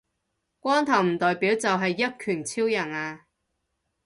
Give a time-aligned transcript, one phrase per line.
[0.59, 3.27] 光頭唔代表就係一拳超人呀